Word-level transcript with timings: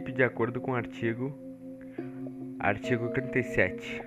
princípio 0.00 0.14
de 0.14 0.22
acordo 0.22 0.60
com 0.60 0.72
o 0.72 0.74
artigo 0.74 1.32
artigo 2.58 3.10
37, 3.10 4.02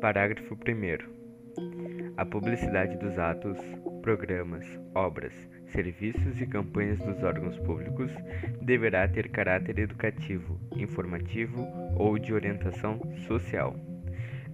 parágrafo 0.00 0.54
1 0.54 2.14
A 2.16 2.24
publicidade 2.24 2.96
dos 2.98 3.18
atos, 3.18 3.58
programas, 4.00 4.64
obras, 4.94 5.32
serviços 5.66 6.40
e 6.40 6.46
campanhas 6.46 7.00
dos 7.00 7.22
órgãos 7.22 7.58
públicos 7.58 8.12
deverá 8.60 9.08
ter 9.08 9.28
caráter 9.30 9.78
educativo, 9.80 10.60
informativo 10.76 11.66
ou 11.96 12.18
de 12.18 12.32
orientação 12.32 13.00
social. 13.26 13.74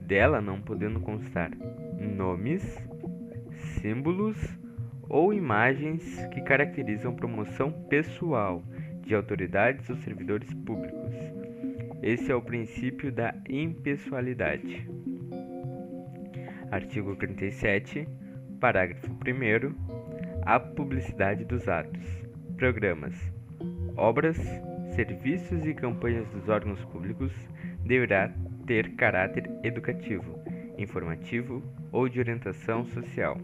Dela 0.01 0.41
não 0.41 0.61
podendo 0.61 1.01
constar 1.01 1.51
nomes, 2.17 2.63
símbolos 3.81 4.37
ou 5.09 5.35
imagens 5.35 6.27
que 6.33 6.41
caracterizam 6.41 7.15
promoção 7.15 7.71
pessoal 7.89 8.63
de 9.09 9.15
autoridades 9.15 9.89
ou 9.89 9.97
servidores 9.97 10.53
públicos. 10.53 11.15
Esse 12.03 12.31
é 12.31 12.35
o 12.35 12.43
princípio 12.43 13.11
da 13.11 13.35
impessoalidade. 13.49 14.87
Artigo 16.71 17.17
37, 17.17 18.07
parágrafo 18.61 19.11
1. 19.11 19.75
A 20.43 20.61
publicidade 20.61 21.45
dos 21.47 21.67
atos, 21.67 22.07
programas, 22.59 23.15
obras, 23.97 24.37
serviços 24.95 25.65
e 25.65 25.73
campanhas 25.73 26.29
dos 26.29 26.49
órgãos 26.49 26.85
públicos 26.85 27.33
deverá 27.85 28.31
ter 28.67 28.95
caráter 28.95 29.51
educativo, 29.65 30.39
informativo 30.77 31.63
ou 31.91 32.09
de 32.09 32.21
orientação 32.21 32.85
social 32.85 33.39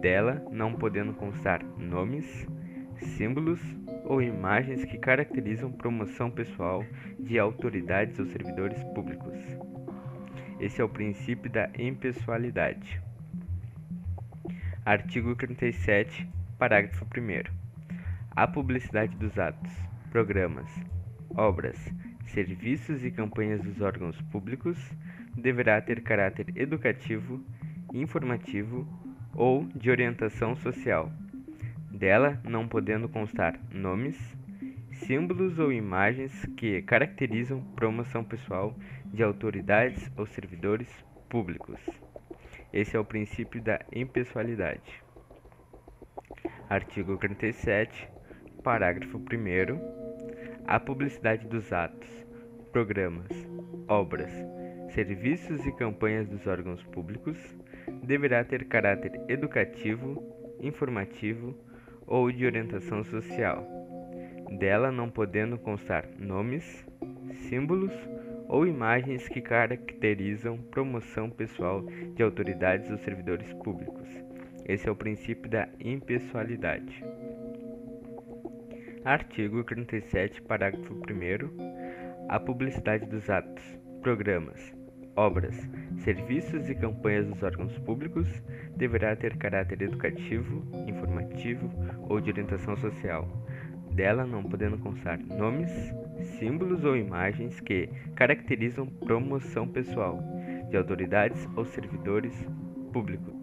dela 0.00 0.40
não 0.52 0.74
podendo 0.74 1.12
constar 1.12 1.64
nomes, 1.76 2.46
símbolos 2.96 3.60
ou 4.08 4.22
imagens 4.22 4.84
que 4.86 4.96
caracterizam 4.96 5.70
promoção 5.70 6.30
pessoal 6.30 6.82
de 7.20 7.38
autoridades 7.38 8.18
ou 8.18 8.24
servidores 8.26 8.82
públicos. 8.94 9.36
Esse 10.58 10.80
é 10.80 10.84
o 10.84 10.88
princípio 10.88 11.50
da 11.50 11.70
impessoalidade. 11.78 13.00
Artigo 14.84 15.36
37, 15.36 16.26
parágrafo 16.58 17.04
1. 17.04 17.54
A 18.30 18.46
publicidade 18.48 19.14
dos 19.16 19.38
atos, 19.38 19.70
programas, 20.10 20.68
obras, 21.36 21.76
serviços 22.28 23.04
e 23.04 23.10
campanhas 23.10 23.60
dos 23.60 23.82
órgãos 23.82 24.18
públicos 24.22 24.78
deverá 25.36 25.80
ter 25.82 26.02
caráter 26.02 26.46
educativo, 26.56 27.44
informativo 27.92 28.88
ou 29.34 29.66
de 29.74 29.90
orientação 29.90 30.56
social, 30.56 31.12
dela 31.98 32.40
não 32.44 32.68
podendo 32.68 33.08
constar 33.08 33.58
nomes, 33.72 34.16
símbolos 34.92 35.58
ou 35.58 35.72
imagens 35.72 36.46
que 36.56 36.80
caracterizam 36.82 37.60
promoção 37.74 38.24
pessoal 38.24 38.74
de 39.06 39.22
autoridades 39.22 40.10
ou 40.16 40.24
servidores 40.26 40.88
públicos. 41.28 41.80
Esse 42.72 42.96
é 42.96 43.00
o 43.00 43.04
princípio 43.04 43.60
da 43.60 43.80
impessoalidade. 43.92 45.02
Artigo 46.70 47.16
37, 47.16 48.08
parágrafo 48.62 49.18
1. 49.18 49.98
A 50.66 50.78
publicidade 50.78 51.46
dos 51.46 51.72
atos, 51.72 52.08
programas, 52.70 53.30
obras, 53.88 54.30
serviços 54.90 55.64
e 55.66 55.72
campanhas 55.72 56.28
dos 56.28 56.46
órgãos 56.46 56.82
públicos 56.84 57.38
deverá 58.02 58.44
ter 58.44 58.66
caráter 58.66 59.12
educativo, 59.28 60.22
informativo 60.60 61.56
ou 62.08 62.32
de 62.32 62.46
orientação 62.46 63.04
social, 63.04 63.64
dela 64.58 64.90
não 64.90 65.10
podendo 65.10 65.58
constar 65.58 66.08
nomes, 66.18 66.86
símbolos 67.48 67.92
ou 68.48 68.66
imagens 68.66 69.28
que 69.28 69.42
caracterizam 69.42 70.56
promoção 70.56 71.28
pessoal 71.28 71.82
de 72.14 72.22
autoridades 72.22 72.90
ou 72.90 72.96
servidores 72.98 73.52
públicos. 73.52 74.08
Esse 74.64 74.88
é 74.88 74.92
o 74.92 74.96
princípio 74.96 75.50
da 75.50 75.68
impessoalidade. 75.78 77.04
Artigo 79.04 79.62
37, 79.64 80.42
parágrafo 80.42 80.94
1. 80.94 82.28
A 82.28 82.40
publicidade 82.40 83.06
dos 83.06 83.28
atos, 83.30 83.62
programas, 84.02 84.77
obras, 85.18 85.68
serviços 86.04 86.70
e 86.70 86.74
campanhas 86.76 87.26
dos 87.26 87.42
órgãos 87.42 87.76
públicos 87.80 88.28
deverá 88.76 89.16
ter 89.16 89.36
caráter 89.36 89.82
educativo, 89.82 90.62
informativo 90.86 91.68
ou 92.08 92.20
de 92.20 92.30
orientação 92.30 92.76
social, 92.76 93.28
dela 93.90 94.24
não 94.24 94.44
podendo 94.44 94.78
constar 94.78 95.18
nomes, 95.18 95.72
símbolos 96.38 96.84
ou 96.84 96.96
imagens 96.96 97.58
que 97.58 97.88
caracterizam 98.14 98.86
promoção 98.86 99.66
pessoal 99.66 100.22
de 100.70 100.76
autoridades 100.76 101.48
ou 101.56 101.64
servidores 101.64 102.32
públicos. 102.92 103.34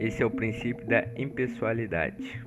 Esse 0.00 0.20
é 0.20 0.26
o 0.26 0.30
princípio 0.30 0.84
da 0.84 1.06
impessoalidade. 1.16 2.44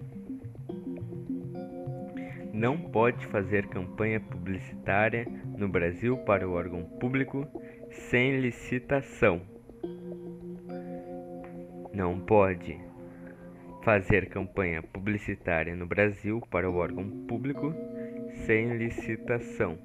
Não 2.53 2.77
pode 2.77 3.25
fazer 3.27 3.67
campanha 3.67 4.19
publicitária 4.19 5.25
no 5.57 5.69
Brasil 5.69 6.17
para 6.17 6.47
o 6.47 6.51
órgão 6.51 6.83
público 6.83 7.47
sem 7.91 8.39
licitação. 8.39 9.41
Não 11.93 12.19
pode 12.19 12.79
fazer 13.83 14.29
campanha 14.29 14.81
publicitária 14.81 15.75
no 15.75 15.85
Brasil 15.85 16.41
para 16.49 16.69
o 16.69 16.75
órgão 16.75 17.09
público 17.27 17.73
sem 18.45 18.77
licitação. 18.77 19.77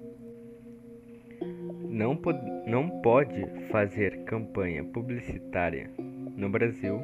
Não, 1.89 2.16
po 2.16 2.33
não 2.66 3.00
pode 3.00 3.45
fazer 3.71 4.25
campanha 4.25 4.84
publicitária 4.84 5.91
no 6.37 6.49
Brasil 6.49 7.00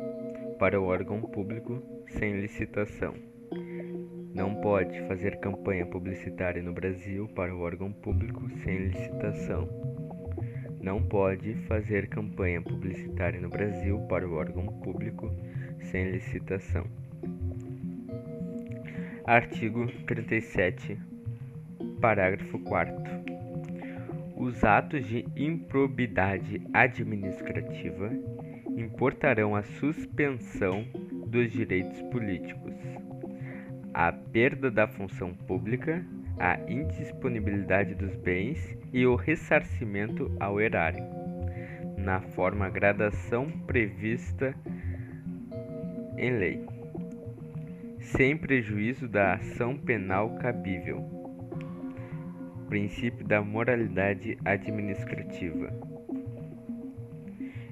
para 0.59 0.81
o 0.81 0.85
órgão 0.85 1.21
público 1.23 1.83
sem 2.09 2.41
licitação. 2.41 3.15
Não 4.35 4.55
pode 4.61 5.01
fazer 5.09 5.41
campanha 5.41 5.85
publicitária 5.85 6.63
no 6.63 6.73
Brasil 6.73 7.29
para 7.29 7.55
o 7.55 7.61
órgão 7.61 7.93
público 7.93 8.49
sem 8.63 8.87
licitação. 8.87 10.02
Não 10.83 11.03
pode 11.03 11.55
fazer 11.69 12.09
campanha 12.09 12.61
publicitária 12.61 13.41
no 13.41 13.49
Brasil 13.49 14.01
para 14.09 14.29
o 14.29 14.35
órgão 14.35 14.67
público 14.67 15.31
sem 15.81 16.11
licitação. 16.11 16.85
Artigo 19.25 19.87
37, 20.07 20.99
parágrafo 22.01 22.59
4. 22.59 22.95
Os 24.37 24.65
atos 24.65 25.07
de 25.07 25.25
improbidade 25.37 26.61
administrativa 26.73 28.11
importarão 28.77 29.55
a 29.55 29.63
suspensão 29.63 30.85
dos 31.29 31.53
direitos 31.53 32.03
políticos 32.11 32.75
a 33.95 34.11
perda 34.11 34.71
da 34.71 34.87
função 34.89 35.35
pública, 35.35 36.05
a 36.39 36.59
indisponibilidade 36.69 37.95
dos 37.95 38.15
bens 38.17 38.77
e 38.93 39.07
o 39.07 39.15
ressarcimento 39.15 40.31
ao 40.41 40.61
erário, 40.61 41.05
na 41.97 42.21
forma 42.21 42.69
gradação 42.69 43.51
prevista 43.67 44.55
em 46.17 46.31
lei, 46.31 46.67
sem 48.01 48.37
prejuízo 48.37 49.09
da 49.09 49.35
ação 49.35 49.77
penal 49.77 50.37
cabível. 50.37 51.05
Princípio 52.69 53.27
da 53.27 53.43
moralidade 53.43 54.39
administrativa. 54.45 55.73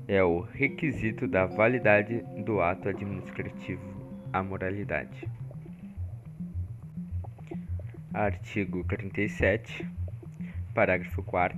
É 0.06 0.22
o 0.22 0.40
requisito 0.40 1.26
da 1.26 1.46
validade 1.46 2.22
do 2.44 2.60
ato 2.60 2.88
administrativo, 2.88 3.82
a 4.32 4.42
moralidade. 4.42 5.26
Artigo 8.12 8.82
37, 8.82 9.88
parágrafo 10.74 11.22
4 11.22 11.56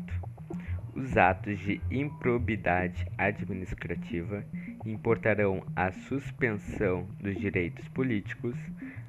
Os 0.94 1.16
atos 1.16 1.58
de 1.58 1.80
improbidade 1.90 3.06
administrativa 3.16 4.44
importarão 4.84 5.64
a 5.74 5.90
suspensão 5.90 7.08
dos 7.18 7.40
direitos 7.40 7.88
políticos, 7.88 8.54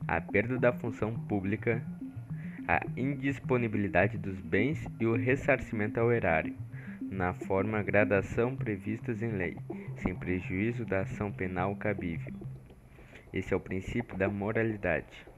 a 0.08 0.22
perda 0.22 0.58
da 0.58 0.72
função 0.72 1.14
pública, 1.14 1.84
a 2.66 2.82
indisponibilidade 2.96 4.18
dos 4.18 4.40
bens 4.40 4.88
e 4.98 5.06
o 5.06 5.14
ressarcimento 5.14 6.00
ao 6.00 6.14
erário, 6.14 6.56
na 7.02 7.34
forma 7.34 7.84
gradação 7.84 8.56
previstas 8.56 9.22
em 9.22 9.32
lei, 9.32 9.58
sem 9.98 10.16
prejuízo 10.16 10.86
da 10.86 11.02
ação 11.02 11.30
penal 11.30 11.76
cabível. 11.76 12.34
Esse 13.34 13.54
é 13.54 13.58
o 13.58 13.60
princípio 13.60 14.18
da 14.18 14.30
moralidade. 14.30 15.33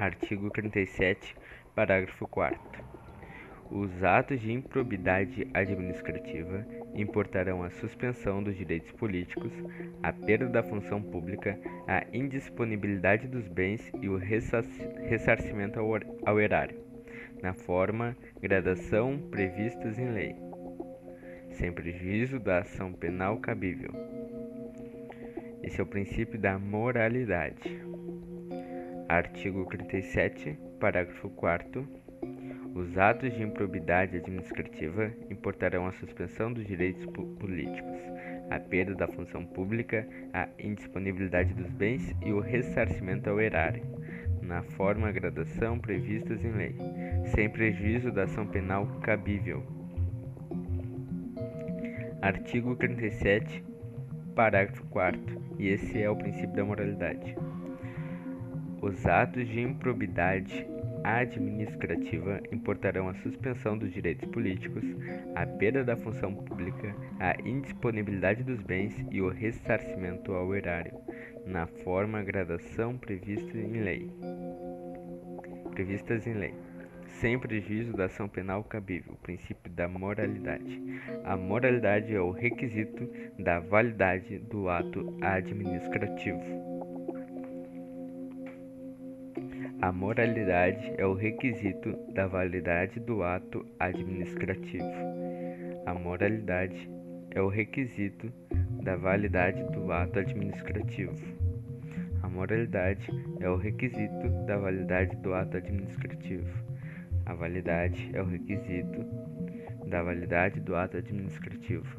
Artigo 0.00 0.48
37, 0.48 1.36
parágrafo 1.74 2.26
4 2.26 2.58
Os 3.70 4.02
atos 4.02 4.40
de 4.40 4.50
improbidade 4.50 5.46
administrativa 5.52 6.66
importarão 6.94 7.62
a 7.62 7.68
suspensão 7.68 8.42
dos 8.42 8.56
direitos 8.56 8.90
políticos, 8.92 9.52
a 10.02 10.10
perda 10.10 10.46
da 10.46 10.62
função 10.62 11.02
pública, 11.02 11.60
a 11.86 12.02
indisponibilidade 12.14 13.28
dos 13.28 13.46
bens 13.46 13.92
e 14.00 14.08
o 14.08 14.16
ressarcimento 14.16 15.78
ao 16.24 16.40
erário, 16.40 16.80
na 17.42 17.52
forma, 17.52 18.16
gradação 18.40 19.18
previstas 19.30 19.98
em 19.98 20.10
lei, 20.12 20.34
sem 21.50 21.70
prejuízo 21.70 22.40
da 22.40 22.60
ação 22.60 22.90
penal 22.90 23.36
cabível. 23.36 23.90
Esse 25.62 25.78
é 25.78 25.84
o 25.84 25.86
princípio 25.86 26.38
da 26.38 26.58
moralidade. 26.58 27.89
Artigo 29.10 29.66
37, 29.66 30.56
parágrafo 30.78 31.28
4 31.30 31.84
os 32.76 32.96
atos 32.96 33.34
de 33.34 33.42
improbidade 33.42 34.16
administrativa 34.16 35.10
importarão 35.28 35.84
a 35.84 35.90
suspensão 35.90 36.52
dos 36.52 36.64
direitos 36.64 37.04
políticos, 37.40 37.98
a 38.48 38.60
perda 38.60 38.94
da 38.94 39.08
função 39.08 39.44
pública, 39.44 40.06
a 40.32 40.46
indisponibilidade 40.60 41.52
dos 41.54 41.68
bens 41.72 42.14
e 42.24 42.32
o 42.32 42.38
ressarcimento 42.38 43.28
ao 43.28 43.40
erário, 43.40 43.82
na 44.40 44.62
forma 44.62 45.10
e 45.10 45.12
gradação 45.12 45.76
previstas 45.80 46.44
em 46.44 46.52
lei, 46.52 46.76
sem 47.34 47.50
prejuízo 47.50 48.12
da 48.12 48.22
ação 48.22 48.46
penal 48.46 48.86
cabível. 49.00 49.66
Artigo 52.22 52.76
37, 52.76 53.64
parágrafo 54.36 54.84
4 54.84 55.56
e 55.58 55.66
esse 55.66 56.00
é 56.00 56.08
o 56.08 56.14
princípio 56.14 56.54
da 56.54 56.64
moralidade. 56.64 57.34
Os 58.82 59.06
atos 59.06 59.46
de 59.46 59.60
improbidade 59.60 60.66
administrativa 61.04 62.40
importarão 62.50 63.08
a 63.08 63.14
suspensão 63.14 63.76
dos 63.76 63.92
direitos 63.92 64.28
políticos, 64.30 64.84
a 65.34 65.46
perda 65.46 65.84
da 65.84 65.96
função 65.96 66.34
pública, 66.34 66.94
a 67.18 67.36
indisponibilidade 67.46 68.42
dos 68.42 68.60
bens 68.60 68.94
e 69.10 69.20
o 69.20 69.28
ressarcimento 69.28 70.32
ao 70.32 70.54
erário, 70.54 70.92
na 71.46 71.66
forma 71.66 72.22
gradação 72.22 72.96
prevista 72.96 73.56
em 73.56 73.82
lei. 73.82 74.10
Previstas 75.72 76.26
em 76.26 76.34
lei. 76.34 76.54
Sem 77.20 77.38
prejuízo 77.38 77.92
da 77.92 78.06
ação 78.06 78.28
penal 78.28 78.64
cabível, 78.64 79.14
princípio 79.22 79.70
da 79.72 79.88
moralidade. 79.88 80.80
A 81.24 81.36
moralidade 81.36 82.14
é 82.14 82.20
o 82.20 82.30
requisito 82.30 83.10
da 83.38 83.58
validade 83.58 84.38
do 84.38 84.68
ato 84.68 85.18
administrativo. 85.20 86.69
A 89.82 89.90
moralidade 89.90 90.92
é 90.98 91.06
o 91.06 91.14
requisito 91.14 91.96
da 92.12 92.26
validade 92.26 93.00
do 93.00 93.22
ato 93.22 93.64
administrativo. 93.78 94.84
A 95.86 95.94
moralidade 95.94 96.90
é 97.30 97.40
o 97.40 97.48
requisito 97.48 98.30
da 98.82 98.96
validade 98.96 99.62
do 99.72 99.90
ato 99.90 100.18
administrativo. 100.18 101.16
A 102.22 102.28
moralidade 102.28 103.10
é 103.40 103.48
o 103.48 103.56
requisito 103.56 104.28
da 104.46 104.58
validade 104.58 105.16
do 105.16 105.32
ato 105.32 105.56
administrativo. 105.56 106.62
A 107.24 107.32
validade 107.32 108.10
é 108.12 108.20
o 108.20 108.26
requisito 108.26 109.02
da 109.86 110.02
validade 110.02 110.60
do 110.60 110.76
ato 110.76 110.98
administrativo. 110.98 111.98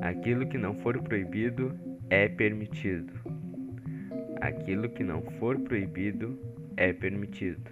Aquilo 0.00 0.48
que 0.48 0.58
não 0.58 0.74
for 0.74 1.00
proibido 1.02 1.72
é 2.10 2.28
permitido. 2.28 3.25
Aquilo 4.46 4.88
que 4.88 5.02
não 5.02 5.22
for 5.40 5.58
proibido 5.58 6.38
é 6.76 6.92
permitido. 6.92 7.68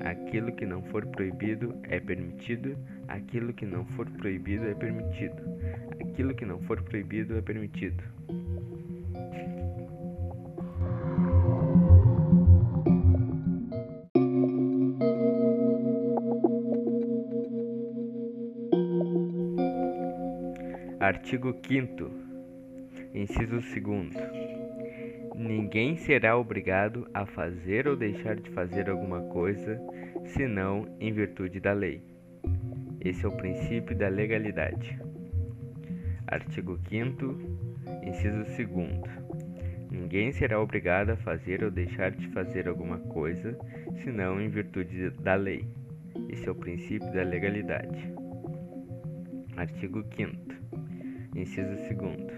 Aquilo 0.00 0.50
que 0.50 0.66
não 0.66 0.82
for 0.82 1.06
proibido 1.06 1.72
é 1.84 2.00
permitido. 2.00 2.76
Aquilo 3.06 3.52
que 3.52 3.64
não 3.64 3.84
for 3.84 4.10
proibido 4.10 4.66
é 4.66 4.74
permitido. 4.74 5.40
Aquilo 6.00 6.34
que 6.34 6.44
não 6.44 6.58
for 6.62 6.82
proibido 6.82 7.38
é 7.38 7.40
permitido. 7.40 8.02
Artigo 20.98 21.56
5 21.64 22.10
Inciso 23.14 23.60
2 23.60 24.57
Ninguém 25.48 25.96
será 25.96 26.36
obrigado 26.36 27.08
a 27.14 27.24
fazer 27.24 27.88
ou 27.88 27.96
deixar 27.96 28.36
de 28.36 28.50
fazer 28.50 28.90
alguma 28.90 29.22
coisa, 29.30 29.80
senão 30.26 30.86
em 31.00 31.10
virtude 31.10 31.58
da 31.58 31.72
lei. 31.72 32.02
Esse 33.00 33.24
é 33.24 33.28
o 33.28 33.32
princípio 33.32 33.96
da 33.96 34.08
legalidade. 34.08 35.00
Artigo 36.26 36.78
5 36.90 37.24
inciso 38.02 38.44
2 38.44 38.68
Ninguém 39.90 40.32
será 40.32 40.60
obrigado 40.60 41.12
a 41.12 41.16
fazer 41.16 41.64
ou 41.64 41.70
deixar 41.70 42.10
de 42.10 42.28
fazer 42.28 42.68
alguma 42.68 42.98
coisa, 42.98 43.58
senão 44.04 44.38
em 44.38 44.50
virtude 44.50 45.08
da 45.22 45.34
lei. 45.34 45.66
Esse 46.28 46.46
é 46.46 46.52
o 46.52 46.54
princípio 46.54 47.10
da 47.10 47.22
legalidade. 47.22 48.12
Artigo 49.56 50.04
5 50.14 50.36
inciso 51.34 51.74
2 51.88 52.37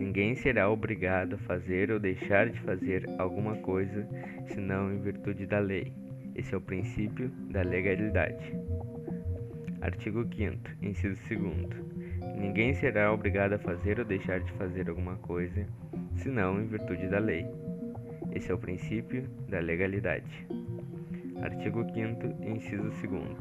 Ninguém 0.00 0.34
será 0.34 0.70
obrigado 0.70 1.34
a 1.34 1.38
fazer 1.40 1.90
ou 1.90 2.00
deixar 2.00 2.48
de 2.48 2.58
fazer 2.60 3.04
alguma 3.18 3.56
coisa 3.56 4.08
senão 4.46 4.90
em 4.90 4.98
virtude 4.98 5.44
da 5.44 5.58
lei. 5.58 5.92
Esse 6.34 6.54
é 6.54 6.56
o 6.56 6.60
princípio 6.60 7.28
da 7.50 7.60
legalidade. 7.60 8.58
Artigo 9.82 10.26
5 10.34 10.56
inciso 10.80 11.20
2 11.28 12.34
Ninguém 12.34 12.72
será 12.72 13.12
obrigado 13.12 13.52
a 13.52 13.58
fazer 13.58 13.98
ou 13.98 14.06
deixar 14.06 14.40
de 14.40 14.50
fazer 14.52 14.88
alguma 14.88 15.16
coisa 15.16 15.66
senão 16.16 16.58
em 16.58 16.66
virtude 16.66 17.06
da 17.06 17.18
lei. 17.18 17.46
Esse 18.34 18.50
é 18.50 18.54
o 18.54 18.58
princípio 18.58 19.28
da 19.50 19.60
legalidade. 19.60 20.46
Artigo 21.42 21.84
5 21.84 22.42
inciso 22.42 22.90
2 23.06 23.36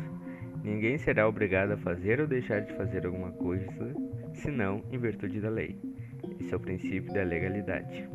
Ninguém 0.62 0.98
será 0.98 1.26
obrigado 1.26 1.72
a 1.72 1.78
fazer 1.78 2.20
ou 2.20 2.28
deixar 2.28 2.60
de 2.60 2.74
fazer 2.74 3.06
alguma 3.06 3.32
coisa 3.32 3.96
senão 4.34 4.84
em 4.92 4.98
virtude 4.98 5.40
da 5.40 5.50
lei. 5.50 5.89
Esse 6.40 6.54
é 6.54 6.58
o 6.58 6.60
princípio 6.60 7.14
da 7.14 7.24
legalidade. 7.24 8.08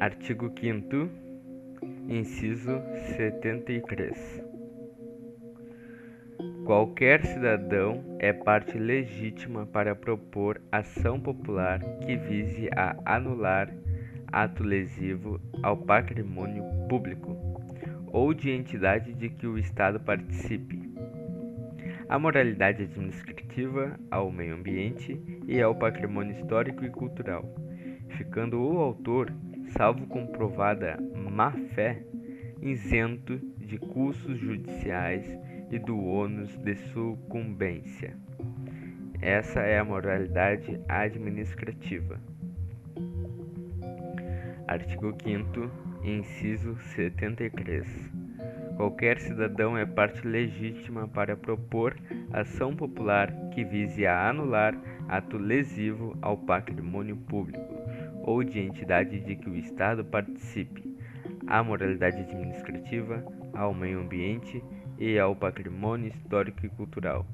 Artigo 0.00 0.52
5 0.58 1.28
inciso 2.08 2.80
73. 3.16 4.42
Qualquer 6.64 7.24
cidadão 7.24 8.04
é 8.18 8.32
parte 8.32 8.78
legítima 8.78 9.66
para 9.66 9.94
propor 9.94 10.60
ação 10.70 11.20
popular 11.20 11.80
que 12.00 12.16
vise 12.16 12.68
a 12.76 12.96
anular 13.04 13.70
ato 14.32 14.62
lesivo 14.62 15.40
ao 15.62 15.76
patrimônio 15.76 16.62
público 16.88 17.36
ou 18.12 18.32
de 18.32 18.50
entidade 18.50 19.12
de 19.12 19.28
que 19.28 19.46
o 19.46 19.58
Estado 19.58 20.00
participe. 20.00 20.88
A 22.08 22.18
moralidade 22.18 22.84
administrativa 22.84 23.98
ao 24.10 24.30
meio 24.30 24.54
ambiente 24.54 25.20
e 25.46 25.60
ao 25.60 25.74
patrimônio 25.74 26.32
histórico 26.32 26.84
e 26.84 26.90
cultural, 26.90 27.44
ficando 28.16 28.60
o 28.60 28.78
autor, 28.78 29.32
salvo 29.76 30.06
comprovada 30.06 30.98
má-fé, 31.30 32.02
isento 32.62 33.38
de 33.58 33.78
custos 33.78 34.38
judiciais 34.38 35.24
e 35.70 35.78
do 35.78 36.02
ônus 36.02 36.56
de 36.56 36.74
sucumbência. 36.76 38.16
Essa 39.20 39.60
é 39.60 39.78
a 39.78 39.84
moralidade 39.84 40.80
administrativa. 40.88 42.18
Artigo 44.68 45.16
5 45.22 45.70
inciso 46.04 46.76
73. 46.94 47.86
Qualquer 48.76 49.18
cidadão 49.18 49.78
é 49.78 49.86
parte 49.86 50.28
legítima 50.28 51.08
para 51.08 51.34
propor 51.34 51.96
ação 52.30 52.76
popular 52.76 53.32
que 53.54 53.64
vise 53.64 54.06
a 54.06 54.28
anular 54.28 54.78
ato 55.08 55.38
lesivo 55.38 56.18
ao 56.20 56.36
patrimônio 56.36 57.16
público 57.16 57.74
ou 58.22 58.44
de 58.44 58.60
entidade 58.60 59.20
de 59.20 59.36
que 59.36 59.48
o 59.48 59.56
Estado 59.56 60.04
participe, 60.04 60.84
à 61.46 61.62
moralidade 61.62 62.20
administrativa, 62.20 63.24
ao 63.54 63.72
meio 63.72 64.00
ambiente 64.00 64.62
e 64.98 65.18
ao 65.18 65.34
patrimônio 65.34 66.08
histórico 66.08 66.66
e 66.66 66.68
cultural, 66.68 67.24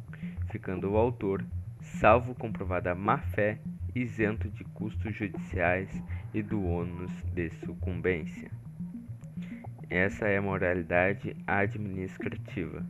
ficando 0.52 0.92
o 0.92 0.96
autor, 0.96 1.44
salvo 1.80 2.32
comprovada 2.32 2.94
má-fé, 2.94 3.58
isento 3.94 4.48
de 4.48 4.64
custos 4.64 5.14
judiciais 5.14 5.88
e 6.32 6.42
do 6.42 6.64
ônus 6.64 7.12
de 7.32 7.50
sucumbência. 7.64 8.50
Essa 9.88 10.26
é 10.26 10.38
a 10.38 10.42
moralidade 10.42 11.36
administrativa. 11.46 12.84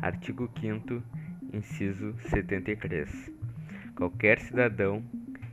Artigo 0.00 0.50
5 0.60 1.02
inciso 1.52 2.14
73. 2.28 3.30
Qualquer 3.96 4.38
cidadão 4.40 5.02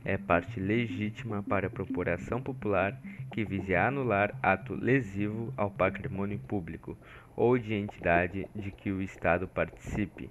é 0.04 0.16
parte 0.16 0.58
legítima 0.58 1.42
para 1.42 1.68
propor 1.68 2.08
ação 2.08 2.40
popular 2.40 2.98
que 3.32 3.44
vise 3.44 3.74
a 3.74 3.88
anular 3.88 4.34
ato 4.42 4.74
lesivo 4.74 5.52
ao 5.56 5.70
patrimônio 5.70 6.38
público 6.38 6.96
ou 7.36 7.58
de 7.58 7.74
entidade 7.74 8.46
de 8.54 8.70
que 8.70 8.90
o 8.90 9.02
Estado 9.02 9.46
participe. 9.46 10.28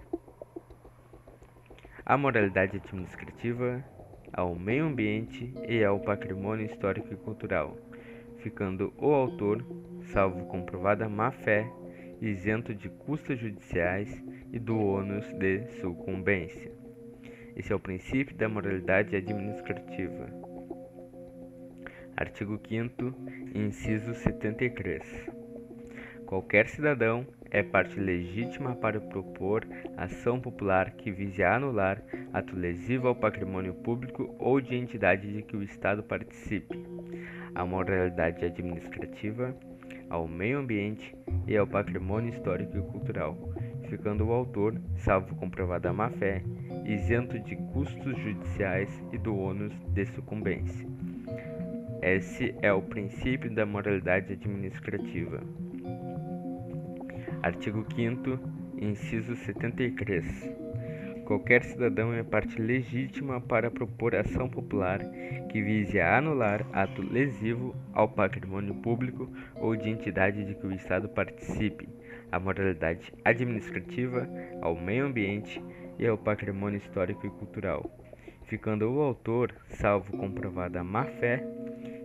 À 2.09 2.17
moralidade 2.17 2.77
administrativa, 2.77 3.85
ao 4.33 4.55
meio 4.55 4.85
ambiente 4.87 5.53
e 5.67 5.83
ao 5.83 5.99
patrimônio 5.99 6.65
histórico 6.65 7.13
e 7.13 7.17
cultural, 7.17 7.77
ficando 8.39 8.91
o 8.97 9.13
autor, 9.13 9.63
salvo 10.11 10.47
comprovada 10.47 11.07
má-fé, 11.07 11.71
isento 12.19 12.73
de 12.73 12.89
custas 12.89 13.37
judiciais 13.37 14.23
e 14.51 14.57
do 14.57 14.75
ônus 14.75 15.23
de 15.33 15.67
sucumbência. 15.79 16.71
Esse 17.55 17.71
é 17.71 17.75
o 17.75 17.79
princípio 17.79 18.35
da 18.35 18.49
moralidade 18.49 19.15
administrativa. 19.15 20.25
Artigo 22.17 22.59
5 22.67 23.13
inciso 23.53 24.15
73. 24.15 25.29
Qualquer 26.25 26.69
cidadão 26.69 27.27
é 27.51 27.63
parte 27.63 27.99
legítima 27.99 28.75
para 28.75 28.99
propor 28.99 29.67
ação 29.97 30.39
popular 30.39 30.91
que 30.91 31.11
vise 31.11 31.43
a 31.43 31.55
anular 31.55 32.01
ato 32.31 32.55
lesivo 32.55 33.07
ao 33.07 33.15
patrimônio 33.15 33.73
público 33.73 34.35
ou 34.37 34.61
de 34.61 34.75
entidade 34.75 35.31
de 35.33 35.41
que 35.41 35.57
o 35.57 35.63
Estado 35.63 36.03
participe, 36.03 36.83
à 37.55 37.65
moralidade 37.65 38.45
administrativa, 38.45 39.55
ao 40.09 40.27
meio 40.27 40.59
ambiente 40.59 41.15
e 41.47 41.57
ao 41.57 41.67
patrimônio 41.67 42.33
histórico 42.33 42.77
e 42.77 42.81
cultural, 42.81 43.37
ficando 43.89 44.27
o 44.27 44.31
autor, 44.31 44.79
salvo 44.97 45.35
comprovada 45.35 45.91
má-fé, 45.91 46.43
isento 46.85 47.39
de 47.39 47.55
custos 47.55 48.17
judiciais 48.19 48.89
e 49.11 49.17
do 49.17 49.35
ônus 49.35 49.73
de 49.89 50.05
sucumbência. 50.05 50.87
Esse 52.01 52.55
é 52.61 52.71
o 52.71 52.81
princípio 52.81 53.53
da 53.53 53.65
moralidade 53.65 54.33
administrativa. 54.33 55.41
Artigo 57.41 57.86
5 57.96 58.38
inciso 58.81 59.34
73. 59.34 60.25
Qualquer 61.24 61.63
cidadão 61.63 62.13
é 62.13 62.22
parte 62.22 62.62
legítima 62.62 63.39
para 63.39 63.72
propor 63.72 64.13
ação 64.13 64.50
popular 64.50 65.00
que 65.50 65.62
vise 65.62 66.01
a 66.01 66.17
anular 66.17 66.65
ato 66.74 67.01
lesivo 67.01 67.74
ao 67.93 68.10
patrimônio 68.10 68.74
público 68.75 69.29
ou 69.55 69.74
de 69.74 69.89
entidade 69.89 70.43
de 70.43 70.53
que 70.53 70.67
o 70.67 70.74
Estado 70.74 71.08
participe, 71.08 71.88
à 72.29 72.38
moralidade 72.39 73.13
administrativa, 73.24 74.27
ao 74.62 74.75
meio 74.75 75.05
ambiente 75.05 75.63
e 75.98 76.05
ao 76.05 76.17
patrimônio 76.17 76.77
histórico 76.77 77.25
e 77.25 77.29
cultural, 77.29 77.89
ficando 78.48 78.91
o 78.91 79.00
autor, 79.00 79.55
salvo 79.69 80.12
comprovada 80.17 80.84
má-fé, 80.84 81.41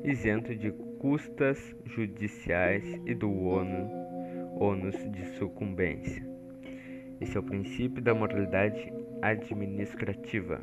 isento 0.04 0.54
de 0.54 0.70
custas 1.00 1.74
judiciais 1.86 2.84
e 3.04 3.14
do 3.14 3.32
ônus 3.32 4.03
ônus 4.58 4.96
de 5.10 5.24
sucumbência. 5.36 6.22
Esse 7.20 7.36
é 7.36 7.40
o 7.40 7.42
princípio 7.42 8.02
da 8.02 8.14
moralidade 8.14 8.92
administrativa. 9.22 10.60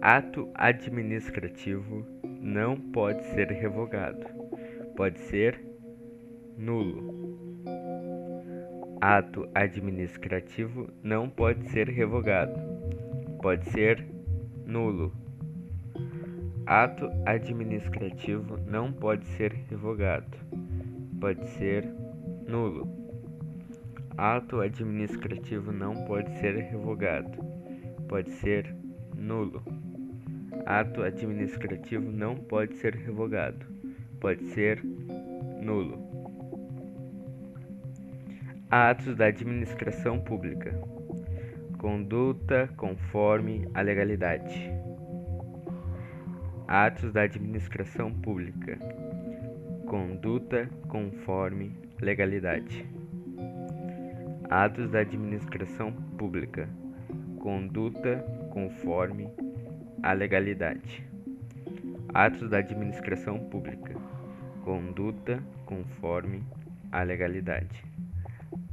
Ato 0.00 0.48
administrativo 0.54 2.06
não 2.40 2.76
pode 2.76 3.24
ser 3.34 3.48
revogado, 3.48 4.24
pode 4.94 5.18
ser 5.18 5.60
nulo. 6.56 7.26
Ato 9.00 9.48
administrativo 9.52 10.88
não 11.02 11.28
pode 11.28 11.68
ser 11.70 11.88
revogado, 11.88 12.75
pode 13.46 13.70
ser 13.70 14.04
nulo. 14.66 15.12
Ato 16.66 17.08
administrativo 17.24 18.56
não 18.66 18.92
pode 18.92 19.24
ser 19.36 19.52
revogado, 19.70 20.36
pode 21.20 21.48
ser 21.50 21.88
nulo. 22.48 22.88
Ato 24.18 24.60
administrativo 24.60 25.70
não 25.70 25.94
pode 26.06 26.28
ser 26.40 26.56
revogado, 26.56 27.38
pode 28.08 28.32
ser 28.32 28.74
nulo. 29.16 29.62
Ato 30.66 31.04
administrativo 31.04 32.10
não 32.10 32.34
pode 32.34 32.74
ser 32.74 32.96
revogado, 32.96 33.64
pode 34.18 34.44
ser 34.46 34.82
nulo. 35.62 36.04
Atos 38.68 39.14
da 39.14 39.26
administração 39.26 40.18
pública. 40.18 40.74
Conduta 41.86 42.68
conforme 42.76 43.68
a 43.72 43.80
legalidade. 43.80 44.72
Atos 46.66 47.12
da 47.12 47.22
administração 47.22 48.12
pública. 48.12 48.76
Conduta 49.86 50.68
conforme 50.88 51.70
legalidade. 52.00 52.84
Atos 54.50 54.90
da 54.90 54.98
administração 54.98 55.92
pública. 56.18 56.68
Conduta 57.38 58.18
conforme 58.50 59.30
a 60.02 60.12
legalidade. 60.12 61.06
Atos 62.12 62.50
da 62.50 62.58
administração 62.58 63.38
pública. 63.48 63.94
Conduta 64.64 65.40
conforme 65.64 66.42
a 66.90 67.04
legalidade. 67.04 67.84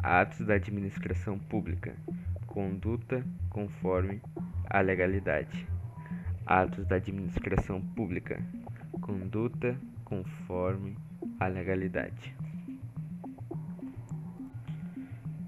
Atos 0.01 0.48
da 0.48 0.55
administração 0.55 1.38
pública 1.38 1.93
conduta 2.54 3.26
conforme 3.50 4.22
a 4.70 4.80
legalidade. 4.80 5.68
Atos 6.46 6.86
da 6.86 6.98
administração 6.98 7.82
pública, 7.82 8.40
conduta 9.02 9.76
conforme 10.06 10.96
a 11.40 11.48
legalidade. 11.48 12.36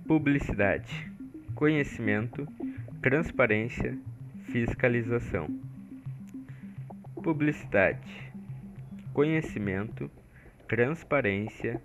Publicidade, 0.08 1.12
conhecimento, 1.54 2.48
transparência, 3.04 3.96
fiscalização. 4.46 5.48
Publicidade, 7.22 8.34
conhecimento, 9.14 10.10
transparência, 10.68 11.80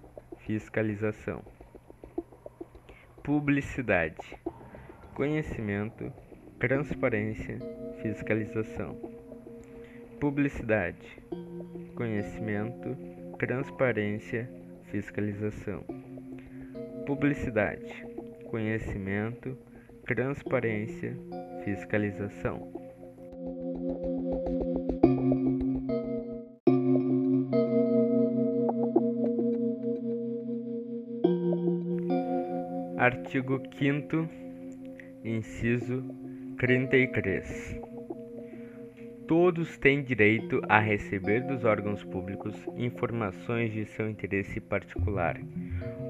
fiscalização. 0.46 1.42
Publicidade 3.22 4.39
conhecimento, 5.14 6.12
transparência, 6.58 7.58
fiscalização. 8.02 8.96
Publicidade, 10.20 11.22
conhecimento, 11.94 12.96
transparência, 13.38 14.48
fiscalização. 14.90 15.84
Publicidade, 17.06 18.06
conhecimento, 18.44 19.56
transparência, 20.04 21.16
fiscalização. 21.64 22.72
Artigo 32.98 33.62
5 33.78 34.49
Inciso 35.22 36.02
33. 36.58 37.78
Todos 39.28 39.76
têm 39.76 40.02
direito 40.02 40.62
a 40.66 40.80
receber 40.80 41.42
dos 41.42 41.62
órgãos 41.62 42.02
públicos 42.02 42.54
informações 42.74 43.70
de 43.70 43.84
seu 43.84 44.08
interesse 44.08 44.58
particular 44.60 45.38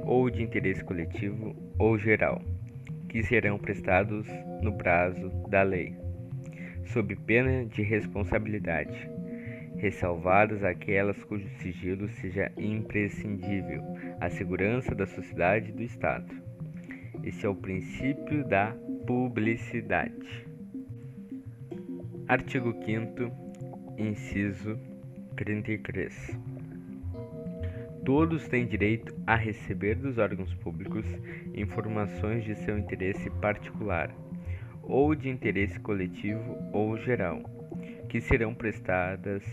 ou 0.05 0.31
de 0.31 0.45
interesse 0.45 0.85
coletivo 0.85 1.57
ou 1.77 1.99
geral, 1.99 2.41
que 3.09 3.21
serão 3.25 3.59
prestados 3.59 4.29
no 4.63 4.79
prazo 4.79 5.29
da 5.49 5.65
lei, 5.65 5.97
sob 6.85 7.17
pena 7.17 7.65
de 7.65 7.83
responsabilidade, 7.83 9.11
ressalvadas 9.77 10.63
aquelas 10.63 11.21
cujo 11.25 11.49
sigilo 11.59 12.09
seja 12.11 12.53
imprescindível 12.57 13.83
à 14.21 14.31
segurança 14.31 14.95
da 14.95 15.05
sociedade 15.05 15.71
e 15.71 15.73
do 15.73 15.83
Estado. 15.83 16.33
Esse 17.25 17.45
é 17.45 17.49
o 17.49 17.57
princípio 17.57 18.47
da 18.47 18.75
publicidade. 19.07 20.47
Artigo 22.29 22.73
5 22.85 23.97
inciso 23.99 24.79
33. 25.37 26.39
Todos 28.05 28.49
têm 28.49 28.67
direito 28.67 29.15
a 29.27 29.37
receber 29.37 29.97
dos 29.97 30.19
órgãos 30.19 30.53
públicos 30.55 31.05
informações 31.55 32.45
de 32.45 32.55
seu 32.57 32.79
interesse 32.79 33.29
particular 33.41 34.15
ou 34.83 35.15
de 35.15 35.29
interesse 35.29 35.79
coletivo 35.81 36.57
ou 36.73 36.97
geral, 36.99 37.43
que 38.09 38.21
serão 38.21 38.55
prestadas 38.55 39.45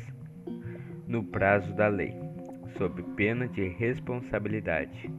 no 1.07 1.23
prazo 1.23 1.73
da 1.73 1.87
lei, 1.87 2.13
sob 2.77 3.03
pena 3.15 3.47
de 3.47 3.67
responsabilidade 3.67 5.11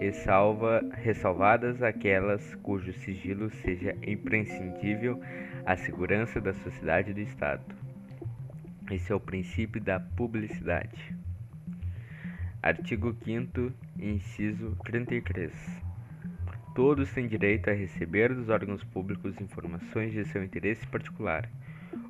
ressalva, 0.00 0.82
ressalvadas 0.94 1.82
aquelas 1.82 2.54
cujo 2.62 2.90
sigilo 2.90 3.50
seja 3.50 3.94
imprescindível 4.02 5.20
à 5.66 5.76
segurança 5.76 6.40
da 6.40 6.54
sociedade 6.54 7.10
e 7.10 7.14
do 7.14 7.20
Estado. 7.20 7.62
Esse 8.90 9.12
é 9.12 9.14
o 9.14 9.20
princípio 9.20 9.78
da 9.78 10.00
publicidade. 10.00 11.14
Artigo 12.62 13.14
5 13.22 13.70
inciso 13.98 14.74
33. 14.86 15.52
Todos 16.74 17.12
têm 17.12 17.28
direito 17.28 17.68
a 17.68 17.74
receber 17.74 18.34
dos 18.34 18.48
órgãos 18.48 18.82
públicos 18.82 19.38
informações 19.38 20.12
de 20.12 20.24
seu 20.24 20.42
interesse 20.42 20.86
particular 20.86 21.46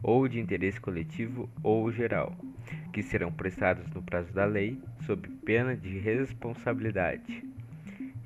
ou 0.00 0.28
de 0.28 0.38
interesse 0.38 0.80
coletivo 0.80 1.50
ou 1.62 1.90
geral, 1.90 2.36
que 2.92 3.02
serão 3.02 3.32
prestados 3.32 3.88
no 3.90 4.02
prazo 4.02 4.32
da 4.32 4.44
lei, 4.44 4.78
sob 5.06 5.28
pena 5.44 5.76
de 5.76 5.98
responsabilidade, 5.98 7.42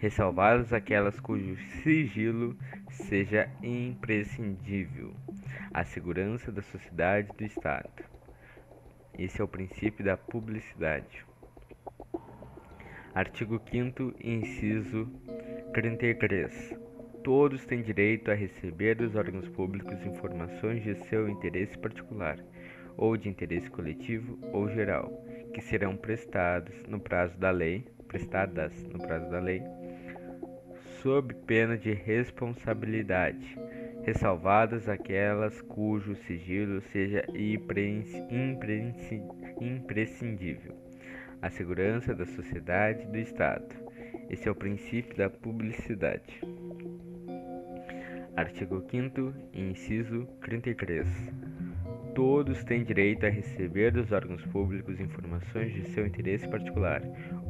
ressalvadas 0.05 0.71
aquelas 0.71 1.19
cujo 1.19 1.57
sigilo 1.83 2.55
seja 2.91 3.49
imprescindível 3.63 5.15
à 5.73 5.83
segurança 5.83 6.53
da 6.53 6.61
sociedade 6.61 7.31
e 7.33 7.37
do 7.39 7.45
Estado. 7.45 8.05
Esse 9.19 9.41
é 9.41 9.45
o 9.45 9.49
princípio 9.49 10.05
da 10.05 10.15
publicidade. 10.15 11.25
Artigo 13.15 13.59
5 13.71 14.13
inciso 14.23 15.09
33. 15.73 16.79
Todos 17.23 17.65
têm 17.65 17.81
direito 17.81 18.31
a 18.31 18.35
receber 18.35 18.97
dos 18.97 19.17
órgãos 19.17 19.49
públicos 19.49 20.05
informações 20.05 20.83
de 20.83 20.97
seu 21.07 21.31
interesse 21.31 21.79
particular 21.79 22.37
ou 22.99 23.17
de 23.17 23.31
interesse 23.31 23.71
coletivo 23.71 24.39
ou 24.53 24.69
geral, 24.69 25.11
que 25.55 25.63
serão 25.63 25.97
prestados 25.97 26.75
no 26.87 27.01
prazo 27.01 27.39
da 27.39 27.51
lei, 27.51 27.87
prestadas 28.07 28.87
no 28.89 28.99
prazo 28.99 29.31
da 29.31 29.41
lei, 29.41 29.63
sob 31.05 31.35
pena 31.47 31.77
de 31.77 31.93
responsabilidade, 31.93 33.59
ressalvadas 34.05 34.89
aquelas 34.89 35.61
cujo 35.61 36.17
sigilo 36.17 36.81
seja 36.81 37.23
imprescindível 39.61 40.75
a 41.43 41.51
segurança 41.51 42.15
da 42.15 42.25
sociedade 42.25 43.03
e 43.03 43.07
do 43.07 43.19
Estado. 43.19 43.69
Esse 44.31 44.49
é 44.49 44.51
o 44.51 44.55
princípio 44.55 45.15
da 45.15 45.29
publicidade. 45.29 46.41
Artigo 48.35 48.83
5 48.91 49.35
inciso 49.53 50.27
33. 50.41 51.07
Todos 52.15 52.65
têm 52.65 52.83
direito 52.83 53.27
a 53.27 53.29
receber 53.29 53.93
dos 53.93 54.11
órgãos 54.11 54.45
públicos 54.47 54.99
informações 54.99 55.75
de 55.75 55.83
seu 55.91 56.07
interesse 56.07 56.49
particular 56.49 57.03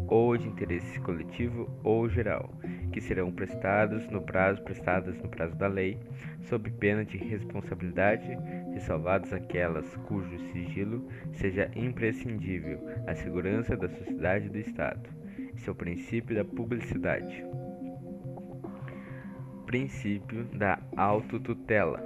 ou 0.08 0.36
de 0.36 0.48
interesse 0.48 0.98
coletivo 1.00 1.70
ou 1.84 2.08
geral, 2.08 2.52
que 2.94 3.00
serão 3.00 3.32
prestados 3.32 4.06
no 4.06 4.22
prazo 4.22 4.62
prestadas 4.62 5.18
no 5.20 5.28
prazo 5.28 5.56
da 5.56 5.66
lei, 5.66 5.98
sob 6.42 6.70
pena 6.70 7.04
de 7.04 7.16
responsabilidade, 7.18 8.38
ressalvadas 8.72 9.32
aquelas 9.32 9.96
cujo 10.06 10.38
sigilo 10.52 11.04
seja 11.32 11.68
imprescindível 11.74 12.78
à 13.08 13.16
segurança 13.16 13.76
da 13.76 13.88
sociedade 13.88 14.46
e 14.46 14.48
do 14.48 14.58
Estado. 14.58 15.10
Esse 15.56 15.68
é 15.68 15.72
o 15.72 15.74
princípio 15.74 16.36
da 16.36 16.44
publicidade. 16.44 17.44
Princípio 19.66 20.44
da 20.44 20.78
autotutela. 20.96 22.00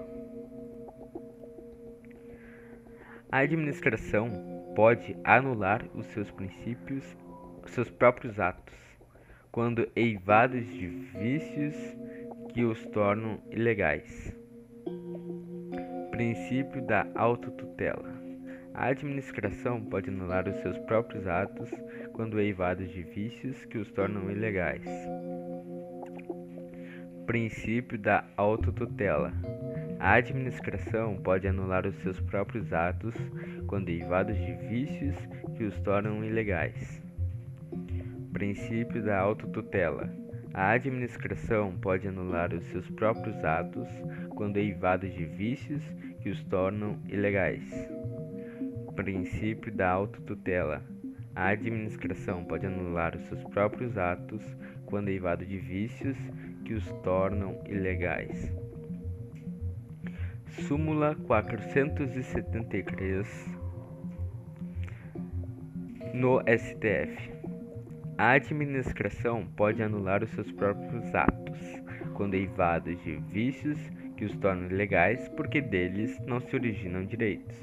A 3.31 3.41
administração 3.41 4.73
pode 4.75 5.15
anular 5.23 5.85
os 5.95 6.07
seus 6.07 6.31
princípios, 6.31 7.05
seus 7.67 7.91
próprios 7.91 8.41
atos, 8.41 8.88
quando 9.51 9.89
eivados 9.97 10.67
de 10.67 10.87
vícios 10.87 11.75
que 12.53 12.65
os 12.65 12.85
tornam 12.87 13.41
ilegais. 13.51 14.37
Princípio 16.11 16.83
da 16.83 17.07
autotutela. 17.15 18.19
A 18.75 18.87
administração 18.87 19.81
pode 19.85 20.11
anular 20.11 20.49
os 20.49 20.57
seus 20.57 20.79
próprios 20.79 21.27
atos 21.27 21.71
quando 22.13 22.41
eivados 22.41 22.91
de 22.91 23.03
vícios 23.03 23.65
que 23.67 23.79
os 23.79 23.91
tornam 23.93 24.31
ilegais. 24.31 24.85
Princípio 27.27 27.99
da 27.99 28.25
autotutela. 28.37 29.33
A 29.99 30.15
administração 30.15 31.17
pode 31.17 31.49
anular 31.49 31.87
os 31.87 31.97
seus 32.03 32.21
próprios 32.21 32.73
atos 32.73 33.15
quando 33.67 33.89
eivados 33.89 34.37
de 34.37 34.53
vícios 34.69 35.17
que 35.57 35.65
os 35.65 35.79
tornam 35.81 36.25
ilegais. 36.25 37.08
Princípio 38.33 39.03
da 39.03 39.19
autotutela. 39.19 40.09
A 40.53 40.73
administração 40.73 41.73
pode 41.81 42.07
anular 42.07 42.53
os 42.55 42.63
seus 42.67 42.89
próprios 42.91 43.43
atos 43.45 43.89
quando 44.31 44.59
eivados 44.59 45.11
de 45.13 45.25
vícios 45.25 45.83
que 46.21 46.29
os 46.31 46.41
tornam 46.45 47.01
ilegais. 47.09 47.65
Princípio 48.95 49.73
da 49.73 49.91
autotutela. 49.91 50.85
A 51.35 51.49
administração 51.49 52.45
pode 52.45 52.67
anular 52.67 53.17
os 53.17 53.23
seus 53.23 53.43
próprios 53.45 53.97
atos 53.97 54.45
quando 54.87 55.09
eivado 55.09 55.47
de 55.47 55.59
vícios 55.59 56.19
que 56.65 56.75
os 56.75 56.87
tornam 57.03 57.59
ilegais. 57.67 58.53
Súmula 60.49 61.15
473 61.15 63.57
no 66.13 66.41
STF. 66.41 67.38
A 68.19 68.33
administração 68.33 69.47
pode 69.57 69.81
anular 69.81 70.25
os 70.25 70.31
seus 70.31 70.51
próprios 70.51 71.15
atos, 71.15 71.57
quando 72.15 72.35
eivados 72.35 73.01
de 73.05 73.15
vícios 73.15 73.79
que 74.17 74.25
os 74.25 74.37
tornam 74.39 74.69
ilegais, 74.69 75.29
porque 75.37 75.61
deles 75.61 76.21
não 76.27 76.41
se 76.41 76.57
originam 76.57 77.05
direitos, 77.05 77.57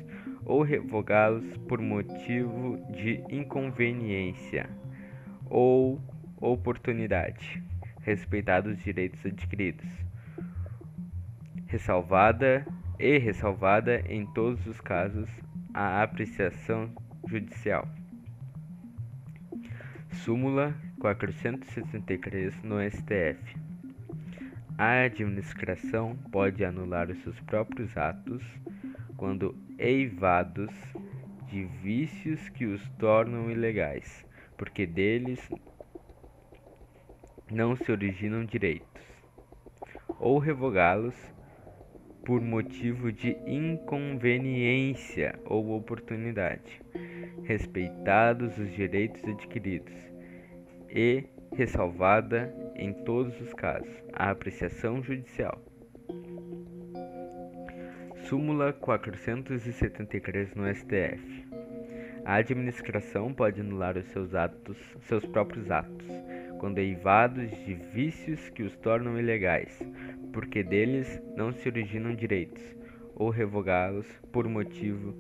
ou 0.46 0.64
revogá-los 0.64 1.46
por 1.68 1.82
motivo 1.82 2.78
de 2.94 3.22
inconveniência 3.30 4.70
ou 5.50 6.00
oportunidade, 6.40 7.62
respeitados 8.00 8.78
os 8.78 8.82
direitos 8.82 9.26
adquiridos. 9.26 9.90
Ressalvada 11.68 12.66
e 12.98 13.18
ressalvada 13.18 14.02
em 14.08 14.26
todos 14.28 14.66
os 14.68 14.80
casos 14.80 15.30
a 15.74 16.02
apreciação 16.02 16.90
judicial. 17.28 17.86
Súmula 20.24 20.74
463 21.00 22.64
no 22.64 22.78
STF. 22.90 23.58
A 24.78 25.04
administração 25.04 26.16
pode 26.32 26.64
anular 26.64 27.12
os 27.12 27.22
seus 27.22 27.40
próprios 27.42 27.96
atos 27.96 28.44
quando 29.18 29.56
eivados 29.78 30.72
de 31.48 31.66
vícios 31.66 32.50
que 32.50 32.66
os 32.66 32.82
tornam 32.98 33.52
ilegais, 33.52 34.26
porque 34.58 34.86
deles 34.88 35.40
não 37.52 37.76
se 37.76 37.92
originam 37.92 38.46
direitos, 38.46 39.04
ou 40.18 40.40
revogá-los 40.40 41.16
por 42.26 42.42
motivo 42.42 43.12
de 43.12 43.38
inconveniência 43.46 45.40
ou 45.46 45.78
oportunidade, 45.78 46.82
respeitados 47.44 48.58
os 48.58 48.74
direitos 48.74 49.24
adquiridos 49.24 49.94
e 50.90 51.24
ressalvada 51.56 52.54
em 52.76 52.92
todos 52.92 53.40
os 53.40 53.54
casos 53.54 53.94
a 54.12 54.32
apreciação 54.32 55.04
judicial. 55.04 55.62
Súmula 58.28 58.74
473 58.74 60.56
no 60.56 60.68
STF. 60.74 61.46
A 62.26 62.38
administração 62.38 63.32
pode 63.32 63.62
anular 63.62 63.96
os 63.98 64.08
seus 64.08 64.34
atos, 64.34 64.78
seus 65.02 65.24
próprios 65.28 65.70
atos, 65.70 66.08
quando 66.58 66.80
eivados 66.80 67.52
de 67.66 67.76
vícios 67.76 68.50
que 68.50 68.64
os 68.64 68.76
tornam 68.78 69.20
ilegais, 69.20 69.80
porque 70.36 70.62
deles 70.62 71.22
não 71.34 71.54
se 71.54 71.70
originam 71.70 72.14
direitos, 72.14 72.62
ou 73.16 73.30
revogá-los 73.30 74.06
por 74.34 74.50
motivo 74.50 75.16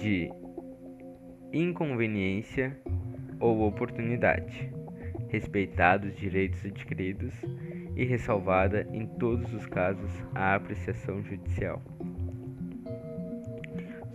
de 0.00 0.28
inconveniência 1.52 2.76
ou 3.38 3.68
oportunidade, 3.68 4.68
respeitados 5.28 6.08
os 6.12 6.16
direitos 6.16 6.64
adquiridos 6.64 7.32
e 7.94 8.04
ressalvada 8.04 8.84
em 8.92 9.06
todos 9.06 9.54
os 9.54 9.64
casos 9.66 10.10
a 10.34 10.56
apreciação 10.56 11.22
judicial. 11.22 11.80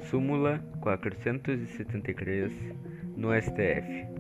Súmula 0.02 0.60
473 0.82 2.52
no 3.16 3.30
STF. 3.34 4.11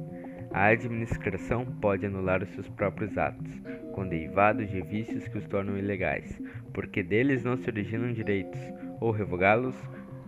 A 0.53 0.67
administração 0.67 1.65
pode 1.65 2.05
anular 2.05 2.43
os 2.43 2.49
seus 2.49 2.67
próprios 2.69 3.17
atos, 3.17 3.61
com 3.93 4.07
derivados 4.07 4.69
de 4.69 4.81
vícios 4.81 5.27
que 5.27 5.37
os 5.37 5.47
tornam 5.47 5.77
ilegais, 5.77 6.41
porque 6.73 7.01
deles 7.01 7.43
não 7.43 7.55
se 7.55 7.69
originam 7.69 8.11
direitos, 8.11 8.59
ou 8.99 9.11
revogá-los 9.11 9.75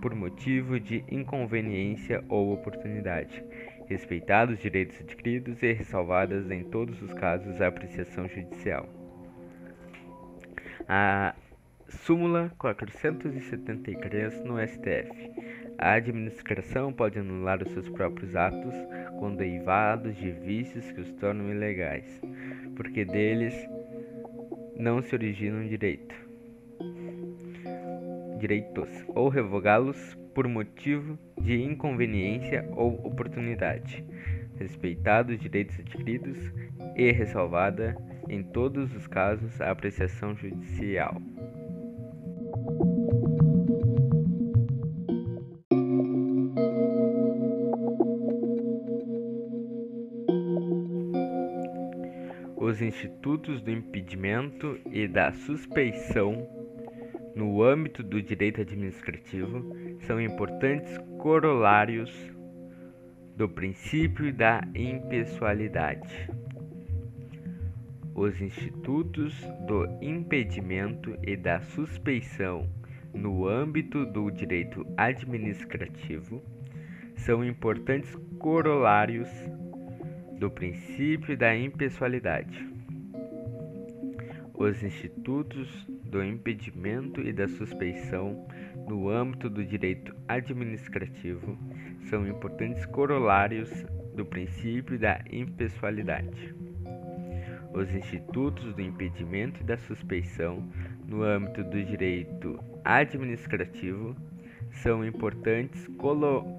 por 0.02 0.16
motivo 0.16 0.80
de 0.80 1.04
inconveniência 1.10 2.24
ou 2.30 2.54
oportunidade, 2.54 3.44
respeitados 3.88 4.56
os 4.56 4.62
direitos 4.62 5.00
adquiridos 5.00 5.62
e 5.62 5.74
ressalvadas 5.74 6.50
em 6.50 6.64
todos 6.64 7.02
os 7.02 7.14
casos 7.14 7.62
a 7.62 7.68
apreciação 7.68 8.28
judicial. 8.28 8.88
A 10.88 11.36
Súmula 11.88 12.52
473 12.58 14.44
no 14.44 14.58
STF. 14.68 15.32
A 15.78 15.94
administração 15.94 16.94
pode 16.94 17.20
anular 17.20 17.62
os 17.62 17.72
seus 17.72 17.90
próprios 17.90 18.36
atos 18.36 18.74
quando 19.20 19.38
derivados 19.38 20.16
de 20.16 20.32
vícios 20.32 20.92
que 20.92 21.02
os 21.02 21.12
tornam 21.14 21.50
ilegais, 21.50 22.22
porque 22.76 23.04
deles 23.04 23.54
não 24.78 25.02
se 25.02 25.14
originam 25.14 25.68
direito. 25.68 26.16
direitos, 28.40 28.90
ou 29.16 29.30
revogá-los 29.30 30.18
por 30.34 30.48
motivo 30.50 31.18
de 31.40 31.62
inconveniência 31.62 32.68
ou 32.76 32.96
oportunidade, 33.06 34.04
respeitados 34.58 35.36
os 35.36 35.42
direitos 35.42 35.80
adquiridos 35.80 36.52
e 36.96 37.12
ressalvada, 37.12 37.96
em 38.28 38.44
todos 38.44 38.94
os 38.96 39.08
casos, 39.08 39.62
a 39.62 39.72
apreciação 39.72 40.36
judicial. 40.36 41.22
Institutos 52.94 53.60
do 53.62 53.72
impedimento 53.72 54.80
e 54.86 55.08
da 55.08 55.34
suspeição 55.34 56.48
no 57.36 57.64
âmbito 57.64 58.04
do 58.04 58.22
direito 58.22 58.62
administrativo 58.62 59.66
são 60.06 60.22
importantes 60.22 60.96
corolários 61.18 62.12
do 63.36 63.50
princípio 63.50 64.32
da 64.32 64.62
impessoalidade. 64.76 66.30
Os 68.14 68.40
institutos 68.40 69.34
do 69.66 69.88
impedimento 70.00 71.18
e 71.24 71.36
da 71.36 71.62
suspeição 71.62 72.70
no 73.12 73.48
âmbito 73.48 74.06
do 74.06 74.30
direito 74.30 74.86
administrativo 74.96 76.44
são 77.16 77.44
importantes 77.44 78.16
corolários 78.38 79.30
do 80.38 80.52
princípio 80.52 81.36
da 81.36 81.56
impessoalidade. 81.56 82.73
Os 84.56 84.84
institutos 84.84 85.68
do 86.06 86.24
impedimento 86.24 87.20
e 87.22 87.34
da 87.34 87.48
suspeição 87.48 88.46
no 88.88 89.10
âmbito 89.10 89.50
do 89.50 89.66
direito 89.66 90.16
administrativo 90.28 91.58
são 92.10 92.28
importantes 92.28 92.86
corolários 92.86 93.70
do 94.16 94.24
princípio 94.24 95.00
da 95.00 95.20
impessoalidade. 95.32 96.54
Os 97.74 97.94
institutos 97.96 98.76
do 98.76 98.82
impedimento 98.82 99.60
e 99.62 99.64
da 99.64 99.78
suspeição 99.78 100.64
no 101.08 101.24
âmbito 101.24 101.64
do 101.64 101.84
direito 101.84 102.60
administrativo 102.86 104.16
são 104.84 105.04
importantes 105.04 105.88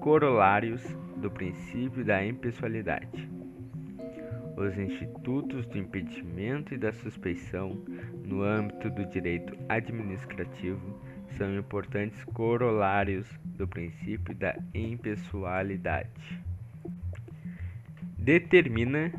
corolários 0.01 0.83
do 1.15 1.31
princípio 1.31 2.03
da 2.03 2.25
impessoalidade. 2.25 3.44
Os 4.57 4.77
institutos 4.77 5.65
do 5.65 5.77
impedimento 5.77 6.73
e 6.73 6.77
da 6.77 6.93
suspeição 6.93 7.83
no 8.23 8.41
âmbito 8.41 8.89
do 8.89 9.05
direito 9.05 9.53
administrativo 9.67 10.97
são 11.37 11.57
importantes 11.57 12.23
corolários 12.25 13.27
do 13.43 13.67
princípio 13.67 14.33
da 14.33 14.57
impessoalidade. 14.73 16.41
Determina 18.17 19.11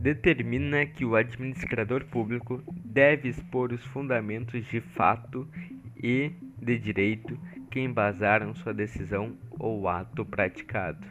determina 0.00 0.84
que 0.84 1.04
o 1.04 1.14
administrador 1.14 2.04
público 2.06 2.60
deve 2.84 3.28
expor 3.28 3.72
os 3.72 3.84
fundamentos 3.86 4.66
de 4.66 4.80
fato 4.80 5.48
e 5.96 6.32
de 6.60 6.78
direito 6.78 7.38
que 7.70 7.80
embasaram 7.80 8.54
sua 8.54 8.74
decisão 8.74 9.36
ou 9.60 9.86
ato 9.88 10.24
praticado. 10.24 11.06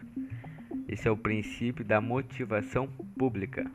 Esse 0.92 1.08
é 1.08 1.12
o 1.12 1.16
princípio 1.16 1.86
da 1.86 2.02
motivação 2.02 2.86
pública. 3.18 3.66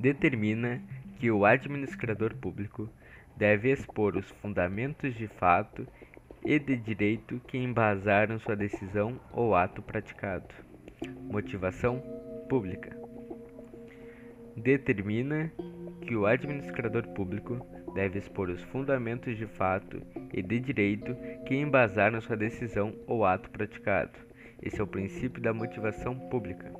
Determina 0.00 0.82
que 1.20 1.30
o 1.30 1.44
administrador 1.44 2.34
público 2.34 2.90
deve 3.36 3.70
expor 3.70 4.16
os 4.16 4.28
fundamentos 4.42 5.14
de 5.14 5.28
fato 5.28 5.86
e 6.44 6.58
de 6.58 6.76
direito 6.76 7.40
que 7.46 7.56
embasaram 7.56 8.40
sua 8.40 8.56
decisão 8.56 9.20
ou 9.30 9.54
ato 9.54 9.80
praticado. 9.80 10.52
Motivação 11.30 12.02
pública 12.48 13.00
determina 14.56 15.52
que 16.00 16.16
o 16.16 16.26
administrador 16.26 17.06
público 17.14 17.64
deve 17.94 18.18
expor 18.18 18.50
os 18.50 18.60
fundamentos 18.64 19.36
de 19.36 19.46
fato 19.46 20.02
e 20.32 20.42
de 20.42 20.58
direito 20.58 21.16
que 21.46 21.54
embasaram 21.54 22.20
sua 22.20 22.36
decisão 22.36 22.92
ou 23.06 23.24
ato 23.24 23.48
praticado. 23.50 24.31
Esse 24.62 24.80
é 24.80 24.84
o 24.84 24.86
princípio 24.86 25.42
da 25.42 25.52
motivação 25.52 26.14
pública. 26.28 26.72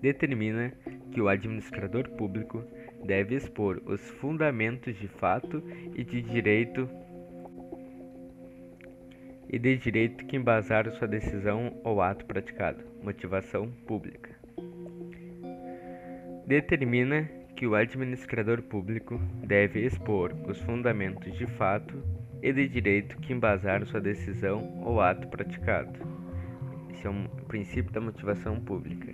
Determina 0.00 0.72
que 1.12 1.20
o 1.20 1.28
administrador 1.28 2.08
público 2.10 2.64
deve 3.04 3.34
expor 3.34 3.80
os 3.86 4.00
fundamentos 4.12 4.96
de 4.96 5.08
fato 5.08 5.62
e 5.94 6.04
de 6.04 6.22
direito 6.22 6.88
e 9.50 9.58
de 9.58 9.76
direito 9.78 10.26
que 10.26 10.36
embasaram 10.36 10.92
sua 10.92 11.08
decisão 11.08 11.80
ou 11.82 12.02
ato 12.02 12.26
praticado. 12.26 12.84
Motivação 13.02 13.70
pública 13.86 14.38
determina 16.48 17.28
que 17.54 17.66
o 17.66 17.74
administrador 17.74 18.62
público 18.62 19.20
deve 19.46 19.84
expor 19.84 20.34
os 20.48 20.58
fundamentos 20.62 21.36
de 21.36 21.46
fato 21.46 22.02
e 22.42 22.52
de 22.52 22.68
direito 22.68 23.18
que 23.18 23.32
embasaram 23.32 23.86
sua 23.86 24.00
decisão 24.00 24.80
ou 24.82 25.00
ato 25.00 25.26
praticado. 25.28 25.98
Esse 26.90 27.06
é 27.06 27.10
um 27.10 27.24
princípio 27.46 27.92
da 27.92 28.00
motivação 28.00 28.60
pública. 28.60 29.12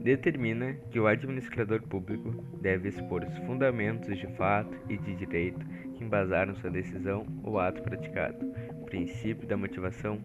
Determina 0.00 0.74
que 0.90 0.98
o 0.98 1.06
administrador 1.06 1.80
público 1.82 2.30
deve 2.60 2.88
expor 2.88 3.22
os 3.22 3.36
fundamentos 3.46 4.18
de 4.18 4.26
fato 4.36 4.76
e 4.88 4.96
de 4.96 5.14
direito 5.14 5.64
que 5.94 6.02
embasaram 6.02 6.56
sua 6.56 6.70
decisão 6.70 7.24
ou 7.44 7.60
ato 7.60 7.82
praticado. 7.82 8.52
Princípio 8.86 9.46
da 9.46 9.56
motivação 9.56 10.18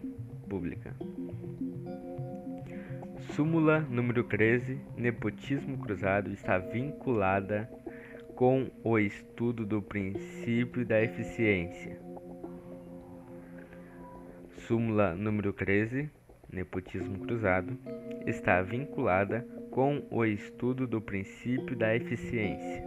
pública. 0.48 0.94
Súmula 3.34 3.80
número 3.88 4.24
13, 4.24 4.80
nepotismo 4.96 5.78
cruzado, 5.78 6.32
está 6.32 6.58
vinculada 6.58 7.70
com 8.38 8.70
o 8.84 8.96
estudo 9.00 9.66
do 9.66 9.82
princípio 9.82 10.86
da 10.86 11.02
eficiência. 11.02 11.98
Súmula 14.58 15.16
número 15.16 15.52
13, 15.52 16.08
nepotismo 16.48 17.18
cruzado, 17.18 17.76
está 18.28 18.62
vinculada 18.62 19.44
com 19.72 20.06
o 20.08 20.24
estudo 20.24 20.86
do 20.86 21.00
princípio 21.00 21.76
da 21.76 21.96
eficiência. 21.96 22.84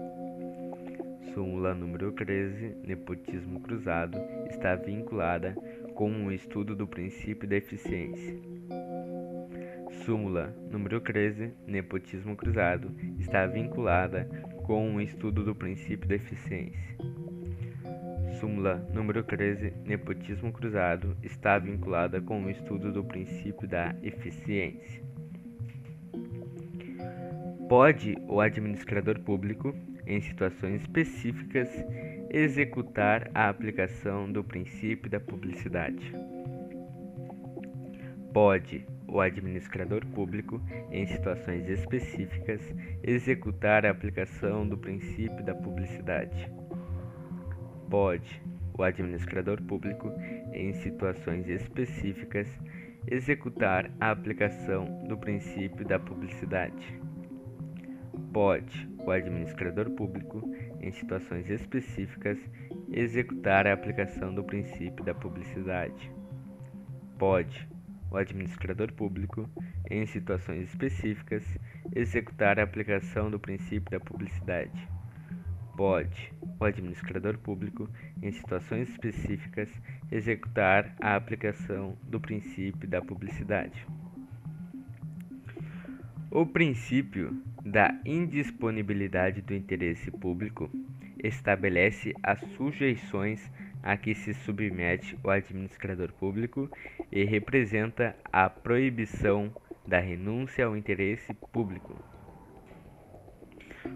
Súmula 1.34 1.76
número 1.76 2.14
13, 2.14 2.78
nepotismo 2.88 3.60
cruzado, 3.60 4.18
está 4.50 4.78
vinculada 4.78 5.54
com 5.96 6.28
o 6.28 6.32
estudo 6.32 6.78
do 6.78 6.88
princípio 6.88 7.46
da 7.46 7.58
eficiência. 7.58 8.40
Súmula 10.06 10.56
número 10.72 11.02
13, 11.02 11.54
nepotismo 11.68 12.38
cruzado, 12.38 12.90
está 13.20 13.46
vinculada 13.46 14.30
com 14.72 14.96
o 14.96 15.02
estudo 15.02 15.44
do 15.44 15.54
princípio 15.54 16.08
da 16.08 16.16
eficiência. 16.16 16.96
Súmula 18.40 18.78
número 18.94 19.22
13, 19.22 19.74
nepotismo 19.84 20.50
cruzado, 20.50 21.14
está 21.22 21.60
vinculada 21.60 22.22
com 22.22 22.46
o 22.46 22.50
estudo 22.50 22.90
do 22.90 23.04
princípio 23.04 23.68
da 23.68 23.94
eficiência. 24.02 25.04
Pode 27.68 28.18
o 28.30 28.40
administrador 28.40 29.20
público, 29.20 29.76
em 30.08 30.22
situações 30.22 30.80
específicas, 30.84 31.68
executar 32.30 33.30
a 33.34 33.50
aplicação 33.50 34.32
do 34.32 34.42
princípio 34.42 35.12
da 35.12 35.20
publicidade. 35.20 36.14
Pode 38.32 38.86
o 39.12 39.20
administrador 39.20 40.06
público, 40.08 40.62
em 40.90 41.06
situações 41.06 41.68
específicas, 41.68 42.62
executar 43.04 43.86
a 43.86 43.92
aplicação 43.92 44.66
do 44.66 44.78
princípio 44.78 45.44
da 45.44 45.54
publicidade. 45.54 46.50
Pode 47.90 48.42
o 48.74 48.82
administrador 48.82 49.62
público, 49.62 50.12
em 50.54 50.74
situações 50.76 51.48
específicas, 51.50 52.48
executar 53.06 53.92
a 54.00 54.12
aplicação 54.12 55.06
do 55.08 55.18
princípio 55.18 55.86
da 55.86 56.00
publicidade. 56.00 57.00
Pode 58.32 58.90
o 59.06 59.12
administrador 59.12 59.90
público, 59.90 60.42
em 60.80 60.92
situações 60.92 61.50
específicas, 61.50 62.38
executar 62.90 63.68
a 63.68 63.74
aplicação 63.74 64.34
do 64.34 64.44
princípio 64.44 65.04
da 65.04 65.14
publicidade. 65.14 66.10
Pode 67.18 67.71
o 68.12 68.18
administrador 68.18 68.92
público, 68.92 69.50
em 69.90 70.06
situações 70.06 70.70
específicas, 70.70 71.44
executar 71.96 72.60
a 72.60 72.64
aplicação 72.64 73.32
do 73.32 73.40
princípio 73.40 73.90
da 73.90 74.00
publicidade. 74.00 74.88
pode 75.78 76.34
o 76.60 76.66
administrador 76.66 77.38
público, 77.38 77.90
em 78.22 78.32
situações 78.32 78.90
específicas, 78.90 79.70
executar 80.12 80.94
a 81.02 81.16
aplicação 81.16 81.98
do 82.04 82.20
princípio 82.20 82.88
da 82.88 83.02
publicidade. 83.02 83.88
O 86.30 86.46
princípio 86.46 87.42
da 87.66 88.00
indisponibilidade 88.06 89.42
do 89.42 89.54
interesse 89.54 90.12
público 90.12 90.70
estabelece 91.24 92.14
as 92.22 92.40
sujeições 92.56 93.50
a 93.84 93.98
que 93.98 94.14
se 94.14 94.34
submete 94.34 95.18
o 95.24 95.30
administrador 95.30 96.12
público 96.14 96.70
e 97.12 97.24
representa 97.24 98.16
a 98.32 98.50
proibição 98.50 99.54
da 99.88 100.00
renúncia 100.00 100.66
ao 100.66 100.78
interesse 100.78 101.34
público. 101.52 101.96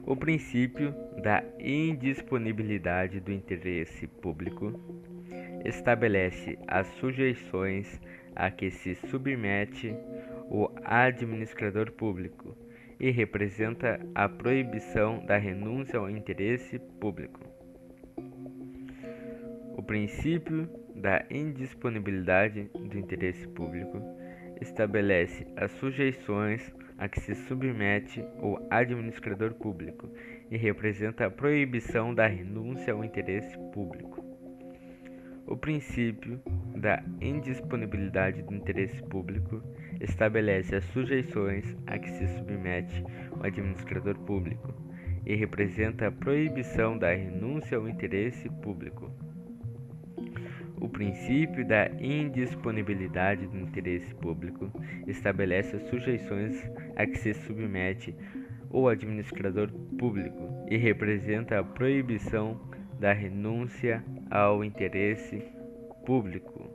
O 0.05 0.15
princípio 0.15 0.93
da 1.21 1.43
indisponibilidade 1.59 3.19
do 3.19 3.31
interesse 3.31 4.07
público 4.07 4.79
estabelece 5.63 6.57
as 6.67 6.87
sujeições 6.99 7.99
a 8.35 8.51
que 8.51 8.69
se 8.69 8.95
submete 8.95 9.95
o 10.49 10.69
administrador 10.83 11.91
público 11.91 12.55
e 12.99 13.09
representa 13.11 13.99
a 14.13 14.27
proibição 14.27 15.25
da 15.25 15.37
renúncia 15.37 15.99
ao 15.99 16.09
interesse 16.09 16.79
público. 16.99 17.54
Princípio 19.85 20.67
da 20.95 21.23
indisponibilidade 21.29 22.63
do 22.73 22.97
interesse 22.97 23.47
público 23.49 24.01
estabelece 24.59 25.45
as 25.55 25.71
sujeições 25.73 26.73
a 26.97 27.07
que 27.07 27.19
se 27.19 27.35
submete 27.35 28.21
o 28.41 28.57
administrador 28.71 29.53
público 29.53 30.09
e 30.49 30.57
representa 30.57 31.27
a 31.27 31.29
proibição 31.29 32.15
da 32.15 32.25
renúncia 32.25 32.93
ao 32.93 33.03
interesse 33.03 33.55
público. 33.71 34.25
O 35.45 35.55
princípio 35.55 36.41
da 36.75 37.03
indisponibilidade 37.21 38.41
do 38.41 38.55
interesse 38.55 39.03
público 39.03 39.61
estabelece 40.01 40.75
as 40.75 40.85
sujeições 40.85 41.77
a 41.85 41.99
que 41.99 42.09
se 42.09 42.27
submete 42.29 43.03
o 43.39 43.45
administrador 43.45 44.17
público 44.17 44.73
e 45.23 45.35
representa 45.35 46.07
a 46.07 46.11
proibição 46.11 46.97
da 46.97 47.13
renúncia 47.13 47.77
ao 47.77 47.87
interesse 47.87 48.49
público. 48.63 49.24
O 50.85 50.89
princípio 50.89 51.65
da 51.65 51.89
indisponibilidade 51.99 53.47
do 53.47 53.57
interesse 53.57 54.13
público 54.13 54.71
estabelece 55.07 55.77
as 55.77 55.81
sujeições 55.89 56.63
a 56.95 57.07
que 57.07 57.17
se 57.17 57.33
submete 57.33 58.15
o 58.69 58.87
administrador 58.87 59.71
público 59.97 60.47
e 60.69 60.77
representa 60.77 61.57
a 61.57 61.63
proibição 61.63 62.61
da 62.99 63.11
renúncia 63.13 64.05
ao 64.29 64.63
interesse 64.63 65.41
público. 66.05 66.69